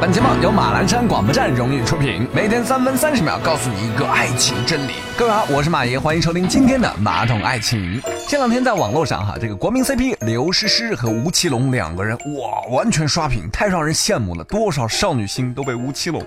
[0.00, 4.92] 本节目由马栏山广播站荣誉出品，每天三分三十秒，告诉你一个爱情真理。
[5.16, 8.00] 各位好，我是马爷，欢迎收听今天的马桶爱情。
[8.28, 14.44] 这两天在网络上哈，这个国民 CP 刘诗诗和吴奇隆两个人，哇，完全刷屏，太让人羡慕了。
[14.44, 16.24] 多少少女心都被吴奇隆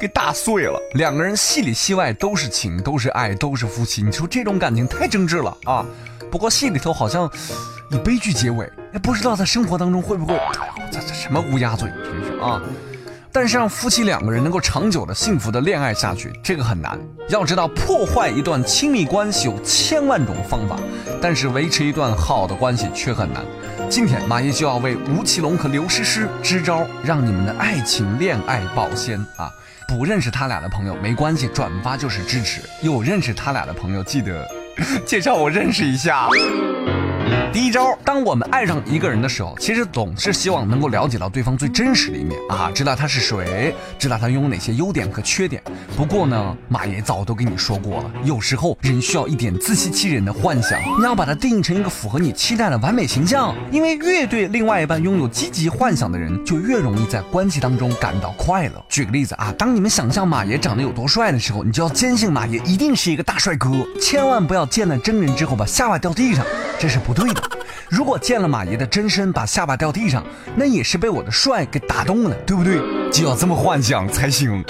[0.00, 0.80] 给打碎了。
[0.94, 4.02] 两个人戏里戏外都是情，都是爱，都是夫妻。
[4.02, 5.84] 你说这种感情太真挚了啊！
[6.30, 7.30] 不过戏里头好像
[7.90, 12.58] 以悲剧结尾，也不知道在生活当中会不会，哎呀，这这什么乌鸦嘴，真是啊！
[13.32, 16.98] 但是让夫妻两个人能够长久的幸福的恋爱下去，这个很难。
[17.30, 20.76] 要知道，破坏一段亲密关系有千万种方法，
[21.20, 23.42] 但是维持一段好的关系却很难。
[23.88, 29.50] 今天马爷就要为吴奇隆和刘诗诗支招，让你们的爱情恋爱保鲜啊！
[29.88, 34.46] 不认识他俩的朋友没关系，转发就是支持；有认识他俩的朋友，记得
[35.06, 36.28] 介绍我认识一下。
[37.52, 45.62] 第一招，当我们爱上一个人的时候，其实总是希望能够了解到对方最真实的一面啊，知道他是谁，知道他拥有哪些优点和缺点。
[45.96, 53.54] 不过呢，马爷早都跟你说过了，有时候人需要一点自欺欺人的幻想，你要把它定义成一个符合你期待的完美形象。
[53.70, 58.82] 因为越对另外一半拥有积极幻想的人，就越容易在关系当中感到快乐。
[58.88, 66.44] 举个例子啊，当你们想象马爷长得有多帅的时候，你就要坚信马爷一定是一个大帅哥，千万不要见了真人之后把下巴掉地上，
[66.82, 67.40] 这是不对的。
[67.88, 72.80] 如果见了马爷的真身，把下巴掉地上，那也是被我的帅给打动了，对不对？
[73.12, 74.64] 就要这么幻想才行。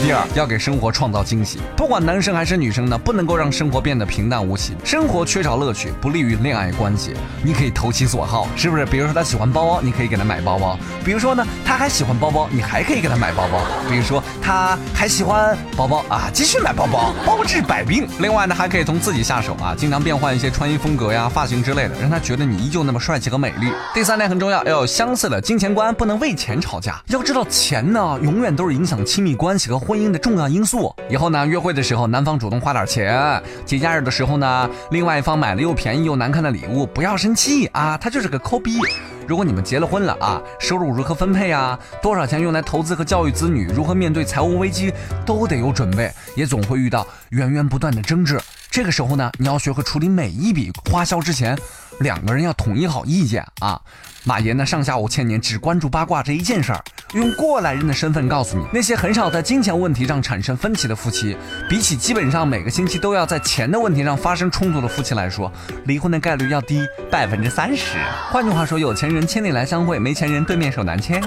[0.00, 1.58] 第二，要给生活创造惊喜。
[1.76, 4.76] 不管男生还是女生呢，不能够让生活变得平淡无奇。
[4.84, 7.14] 生活缺少乐趣，不利于恋爱关系。
[7.42, 8.86] 你可以投其所好，是不是？
[8.86, 10.78] 比如说他喜欢包包，你可以给他买包包。
[11.04, 13.60] 比如说呢，他还喜欢包包，你还可以给他买包包。
[13.90, 18.06] 比如说他还喜欢包包啊，继续买包包，包治百病。
[18.20, 23.72] 另外呢，还可以从自己下手啊，经常变换一些穿衣风格呀、发型之类的，让他觉得你依旧那么帅气和美丽。
[23.92, 27.02] 第三点很重要，要有相似的金钱观，不能为钱吵架。
[27.08, 30.94] 要知道钱呢，永远都是影响亲密关系和婚姻的重要因素。
[31.08, 38.78] 以后呢，约会的时候，男方主动花点钱；节假日的时候呢，另外一方买了又便宜又难看的礼物，不要生气啊，他就是个抠逼。
[39.26, 41.78] 如果你们结了婚了啊，收入如何分配啊？
[42.02, 43.66] 多少钱用来投资和教育子女？
[43.68, 44.92] 如何面对财务危机，
[45.24, 48.38] 都得有准备，也总会遇到源源不断的争执。
[48.70, 51.58] 这个时候呢，你要学会处理每一笔花销之前，
[52.00, 53.80] 两个人要统一好意见啊。
[54.24, 56.84] 马爷呢，上下五千年只关注八卦这一件事儿，
[57.14, 61.34] 用过来人的身份告诉你，那些很少在金钱问题上产生分歧的夫妻，
[61.68, 65.50] 比起基本上每个星期都要在钱的问题上发生冲突的夫妻来说，
[65.86, 67.96] 离婚的概率要低百分之三十。
[68.30, 71.22] 换句话说，有钱人千里来相会，没钱人对面手难牵。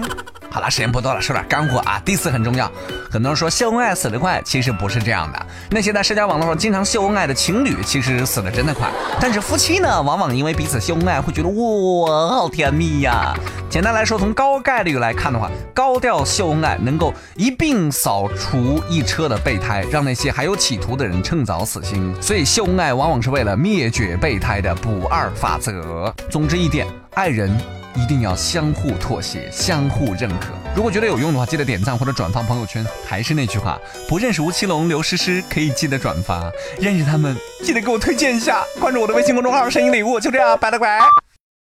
[0.51, 1.99] 好了，时间不多了，说点干货啊。
[2.03, 2.69] 第四很重要，
[3.09, 5.45] 很多人说秀恩爱死得快，其实不是这样的。
[5.69, 8.89] 那些在社交网络上经常秀恩爱的情侣，其实死得真的快。
[9.21, 13.33] 但是夫妻呢，往往因为彼此秀恩爱，会觉得哇，好甜蜜呀。
[13.69, 22.13] 简单来说，从高概率来看的话，高调秀恩爱能够一并扫除一车的备胎，让那些还有企图的人趁早死心。
[22.19, 26.13] 所以秀恩爱往往是为了灭绝备胎的不二法则。
[26.29, 27.80] 总之一点，爱人。
[27.95, 30.47] 一定要相互妥协，相互认可。
[30.75, 32.85] 如果觉得有用的话，记得点赞或者转发朋友圈。
[33.05, 40.19] 还是那句话，不认识吴奇隆、刘诗诗可以记得转发，认识他们记得给我推荐一下，关注我的微信公众号“声音礼物”。
[40.21, 41.20] 就这样，拜了个拜。